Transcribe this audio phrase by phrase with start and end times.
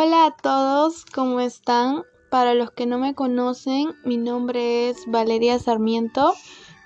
[0.00, 2.04] Hola a todos, ¿cómo están?
[2.30, 6.34] Para los que no me conocen, mi nombre es Valeria Sarmiento,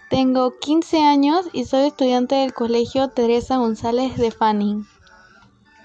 [0.09, 4.87] tengo 15 años y soy estudiante del Colegio Teresa González de Fanning.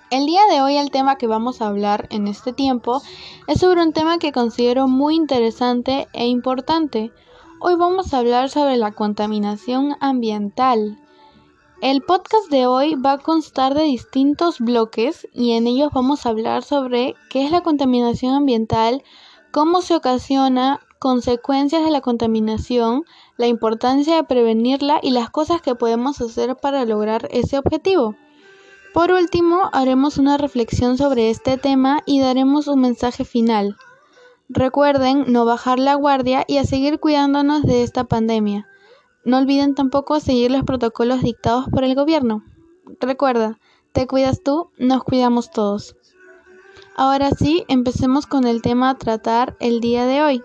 [0.09, 3.01] El día de hoy el tema que vamos a hablar en este tiempo
[3.47, 7.11] es sobre un tema que considero muy interesante e importante.
[7.59, 10.97] Hoy vamos a hablar sobre la contaminación ambiental.
[11.79, 16.29] El podcast de hoy va a constar de distintos bloques y en ellos vamos a
[16.29, 19.03] hablar sobre qué es la contaminación ambiental,
[19.51, 23.03] cómo se ocasiona, consecuencias de la contaminación,
[23.37, 28.15] la importancia de prevenirla y las cosas que podemos hacer para lograr ese objetivo.
[28.91, 33.77] Por último, haremos una reflexión sobre este tema y daremos un mensaje final.
[34.49, 38.67] Recuerden no bajar la guardia y a seguir cuidándonos de esta pandemia.
[39.27, 42.45] No olviden tampoco seguir los protocolos dictados por el gobierno.
[43.01, 43.59] Recuerda,
[43.91, 45.97] te cuidas tú, nos cuidamos todos.
[46.95, 50.43] Ahora sí, empecemos con el tema a tratar el día de hoy.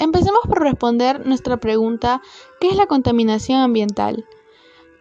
[0.00, 2.20] Empecemos por responder nuestra pregunta,
[2.60, 4.26] ¿qué es la contaminación ambiental?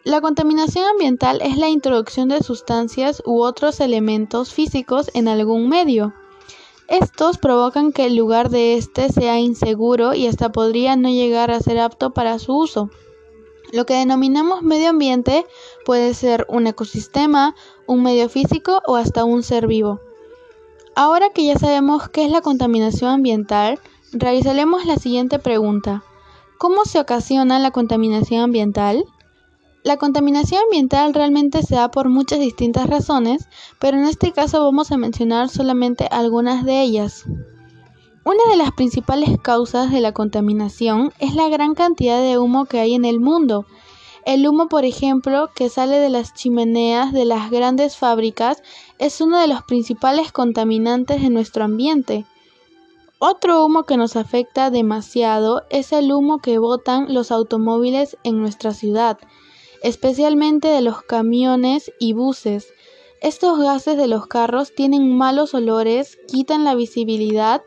[0.04, 6.14] La contaminación ambiental es la introducción de sustancias u otros elementos físicos en algún medio
[6.92, 11.62] estos provocan que el lugar de éste sea inseguro y hasta podría no llegar a
[11.62, 12.90] ser apto para su uso.
[13.72, 15.46] Lo que denominamos medio ambiente
[15.86, 17.56] puede ser un ecosistema,
[17.88, 20.02] un medio físico o hasta un ser vivo.
[20.94, 23.80] Ahora que ya sabemos qué es la contaminación ambiental,
[24.12, 26.04] realizaremos la siguiente pregunta.
[26.58, 29.06] ¿Cómo se ocasiona la contaminación ambiental?
[29.84, 33.48] La contaminación ambiental realmente se da por muchas distintas razones,
[33.80, 37.26] pero en este caso vamos a mencionar solamente algunas de ellas.
[38.24, 42.80] Una de las principales causas de la contaminación es la gran cantidad de humo que
[42.80, 43.66] hay en el mundo.
[44.24, 48.62] El humo, por ejemplo, que sale de las chimeneas de las grandes fábricas
[49.00, 52.28] es uno de los principales contaminantes de nuestro ambiente.
[53.18, 58.76] Otro humo que nos afecta demasiado es el humo que botan los automóviles en nuestra
[58.76, 59.18] ciudad
[59.82, 62.74] especialmente de los camiones y buses.
[63.22, 67.62] Estos gases de los carros tienen malos olores, quitan la visibilidad,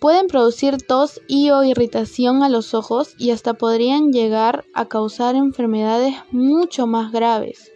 [0.00, 5.34] pueden producir tos y o irritación a los ojos y hasta podrían llegar a causar
[5.34, 7.72] enfermedades mucho más graves.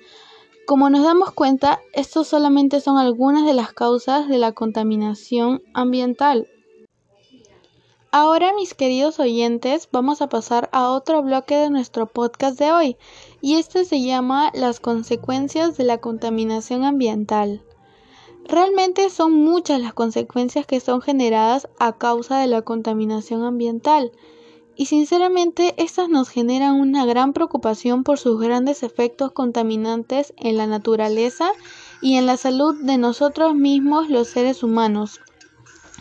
[0.66, 6.46] Como nos damos cuenta, estos solamente son algunas de las causas de la contaminación ambiental.
[8.12, 12.96] Ahora, mis queridos oyentes, vamos a pasar a otro bloque de nuestro podcast de hoy,
[13.40, 17.62] y este se llama Las consecuencias de la contaminación ambiental.
[18.48, 24.10] Realmente son muchas las consecuencias que son generadas a causa de la contaminación ambiental,
[24.74, 30.66] y sinceramente estas nos generan una gran preocupación por sus grandes efectos contaminantes en la
[30.66, 31.52] naturaleza
[32.02, 35.20] y en la salud de nosotros mismos los seres humanos.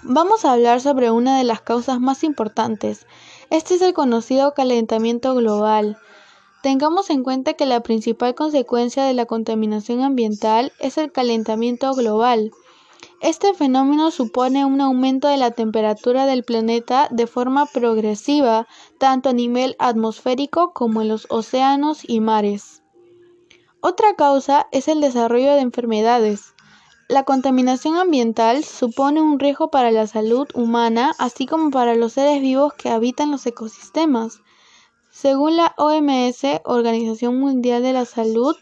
[0.04, 3.06] Vamos a hablar sobre una de las causas más importantes.
[3.50, 5.98] Este es el conocido calentamiento global.
[6.64, 12.52] Tengamos en cuenta que la principal consecuencia de la contaminación ambiental es el calentamiento global.
[13.20, 18.68] Este fenómeno supone un aumento de la temperatura del planeta de forma progresiva,
[19.00, 22.84] tanto a nivel atmosférico como en los océanos y mares.
[23.82, 26.54] Otra causa es el desarrollo de enfermedades.
[27.10, 32.40] La contaminación ambiental supone un riesgo para la salud humana, así como para los seres
[32.40, 34.42] vivos que habitan los ecosistemas.
[35.10, 38.56] Según la OMS, Organización Mundial de la Salud,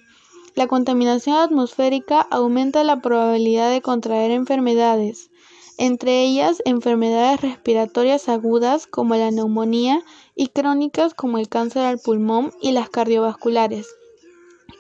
[0.56, 5.30] la contaminación atmosférica aumenta la probabilidad de contraer enfermedades,
[5.78, 10.04] entre ellas enfermedades respiratorias agudas como la neumonía
[10.36, 13.90] y crónicas como el cáncer al pulmón y las cardiovasculares.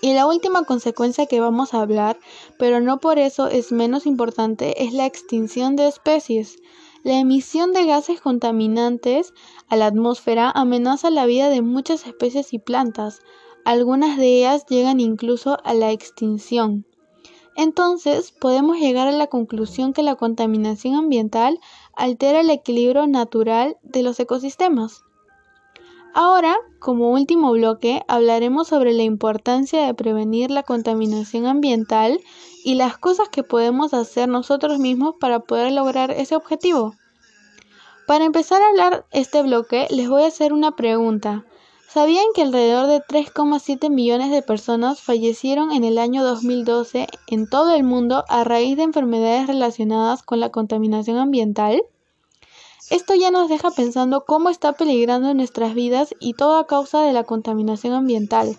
[0.01, 2.19] Y la última consecuencia que vamos a hablar,
[2.59, 6.59] pero no por eso es menos importante, es la extinción de especies.
[7.03, 9.33] La emisión de gases contaminantes
[9.69, 13.21] a la atmósfera amenaza la vida de muchas especies y plantas.
[13.65, 16.85] Algunas de ellas llegan incluso a la extinción.
[17.55, 21.59] Entonces, podemos llegar a la conclusión que la contaminación ambiental
[21.95, 25.03] altera el equilibrio natural de los ecosistemas.
[26.19, 32.19] Ahora, como último bloque, hablaremos sobre la importancia de prevenir la contaminación ambiental
[32.63, 36.95] y las cosas que podemos hacer nosotros mismos para poder lograr ese objetivo.
[38.07, 41.45] Para empezar a hablar este bloque, les voy a hacer una pregunta.
[41.87, 47.75] ¿Sabían que alrededor de 3,7 millones de personas fallecieron en el año 2012 en todo
[47.75, 51.83] el mundo a raíz de enfermedades relacionadas con la contaminación ambiental?
[52.89, 57.11] Esto ya nos deja pensando cómo está peligrando nuestras vidas y todo a causa de
[57.11, 58.57] la contaminación ambiental.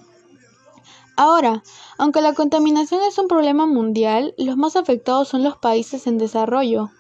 [1.17, 1.63] Ahora,
[1.97, 6.91] aunque la contaminación es un problema mundial, los más afectados son los países en desarrollo.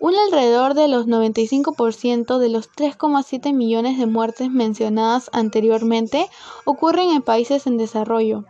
[0.00, 6.30] Un alrededor de los 95% de los 3,7 millones de muertes mencionadas anteriormente
[6.64, 8.44] ocurren en países en desarrollo.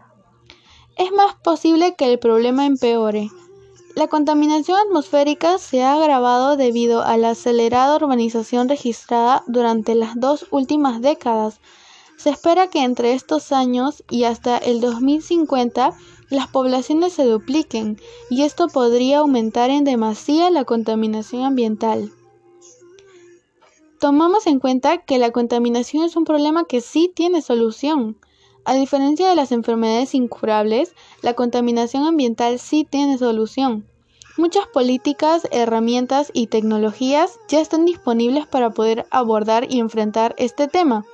[0.96, 3.30] Es más posible que el problema empeore.
[3.98, 10.46] La contaminación atmosférica se ha agravado debido a la acelerada urbanización registrada durante las dos
[10.52, 11.60] últimas décadas.
[12.16, 15.94] Se espera que entre estos años y hasta el 2050
[16.30, 18.00] las poblaciones se dupliquen
[18.30, 22.12] y esto podría aumentar en demasía la contaminación ambiental.
[23.98, 28.16] Tomamos en cuenta que la contaminación es un problema que sí tiene solución.
[28.68, 30.92] A diferencia de las enfermedades incurables,
[31.22, 33.86] la contaminación ambiental sí tiene solución.
[34.36, 41.06] Muchas políticas, herramientas y tecnologías ya están disponibles para poder abordar y enfrentar este tema.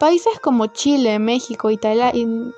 [0.00, 2.54] Países como Chile, México y Tailandia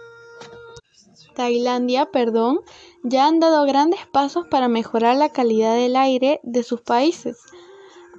[1.35, 2.61] Tailandia, perdón,
[3.03, 7.37] ya han dado grandes pasos para mejorar la calidad del aire de sus países.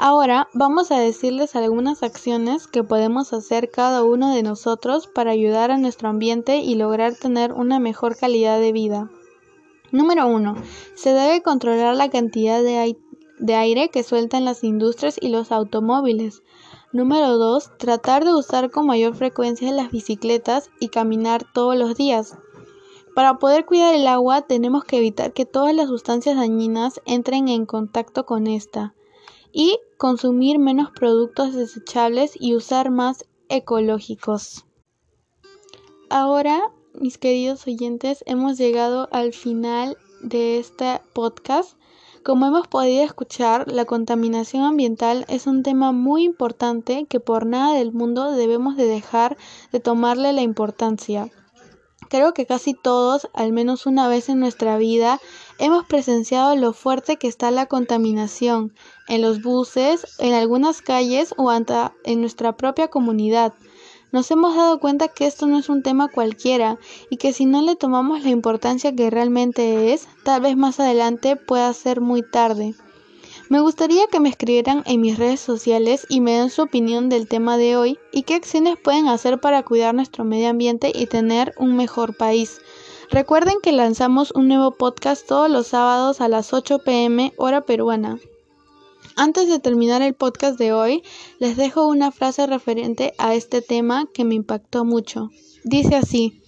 [0.03, 5.69] Ahora vamos a decirles algunas acciones que podemos hacer cada uno de nosotros para ayudar
[5.69, 9.11] a nuestro ambiente y lograr tener una mejor calidad de vida.
[9.91, 10.55] Número 1.
[10.95, 12.97] Se debe controlar la cantidad de,
[13.53, 16.41] aire que sueltan las industrias y los automóviles.
[16.91, 17.77] Número 2.
[17.77, 22.39] Tratar de usar con mayor frecuencia las bicicletas y caminar todos los días.
[23.13, 27.67] Para poder cuidar el agua tenemos que evitar que todas las sustancias dañinas entren en
[27.67, 28.95] contacto con esta
[29.51, 34.65] y consumir menos productos desechables y usar más ecológicos.
[36.09, 36.61] Ahora,
[36.93, 41.77] mis queridos oyentes, hemos llegado al final de este podcast.
[42.23, 47.73] Como hemos podido escuchar, la contaminación ambiental es un tema muy importante que por nada
[47.73, 49.37] del mundo debemos de dejar
[49.71, 51.31] de tomarle la importancia.
[52.11, 55.21] Creo que casi todos, al menos una vez en nuestra vida,
[55.59, 58.73] hemos presenciado lo fuerte que está la contaminación
[59.07, 63.53] en los buses, en algunas calles o hasta en nuestra propia comunidad.
[64.11, 66.77] Nos hemos dado cuenta que esto no es un tema cualquiera
[67.09, 71.37] y que si no le tomamos la importancia que realmente es, tal vez más adelante
[71.37, 72.75] pueda ser muy tarde.
[73.51, 77.27] Me gustaría que me escribieran en mis redes sociales y me den su opinión del
[77.27, 81.53] tema de hoy y qué acciones pueden hacer para cuidar nuestro medio ambiente y tener
[81.57, 82.61] un mejor país.
[83.09, 88.19] Recuerden que lanzamos un nuevo podcast todos los sábados a las 8 pm hora peruana.
[89.17, 91.03] Antes de terminar el podcast de hoy,
[91.39, 95.29] les dejo una frase referente a este tema que me impactó mucho.
[95.65, 96.40] Dice así,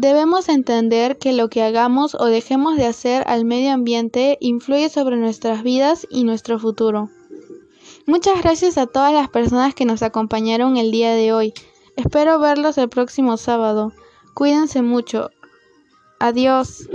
[0.00, 5.16] Debemos entender que lo que hagamos o dejemos de hacer al medio ambiente influye sobre
[5.16, 7.10] nuestras vidas y nuestro futuro.
[8.06, 11.52] Muchas gracias a todas las personas que nos acompañaron el día de hoy.
[11.96, 13.92] Espero verlos el próximo sábado.
[14.34, 15.30] Cuídense mucho.
[16.20, 16.88] Adiós.